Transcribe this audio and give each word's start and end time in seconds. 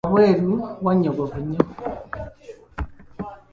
Wabweru 0.03 0.53
wanyogovu 0.85 1.37
nnyo? 1.45 1.61